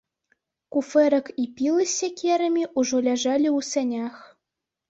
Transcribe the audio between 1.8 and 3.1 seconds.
з сякерамі ўжо